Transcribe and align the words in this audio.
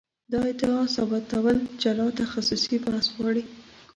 دا 0.31 0.39
ادعا 0.51 0.81
ثابتول 0.95 1.57
جلا 1.83 2.07
تخصصي 2.21 2.75
بحث 2.83 3.05
غواړي. 3.15 3.43